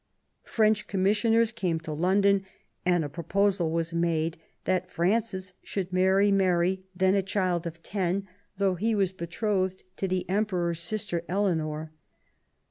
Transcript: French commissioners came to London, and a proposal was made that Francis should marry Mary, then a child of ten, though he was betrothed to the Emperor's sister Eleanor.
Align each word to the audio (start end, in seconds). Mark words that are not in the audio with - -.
French 0.47 0.87
commissioners 0.87 1.51
came 1.51 1.79
to 1.79 1.93
London, 1.93 2.43
and 2.87 3.05
a 3.05 3.07
proposal 3.07 3.69
was 3.69 3.93
made 3.93 4.35
that 4.63 4.89
Francis 4.89 5.53
should 5.61 5.93
marry 5.93 6.31
Mary, 6.31 6.81
then 6.95 7.13
a 7.13 7.21
child 7.21 7.67
of 7.67 7.83
ten, 7.83 8.27
though 8.57 8.73
he 8.73 8.95
was 8.95 9.11
betrothed 9.11 9.83
to 9.97 10.07
the 10.07 10.27
Emperor's 10.27 10.79
sister 10.79 11.21
Eleanor. 11.27 11.91